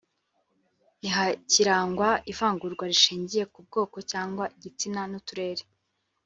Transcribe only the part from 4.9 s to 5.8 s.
n’uturerere